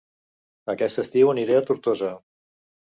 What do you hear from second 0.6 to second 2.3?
Aquest estiu aniré a Tortosa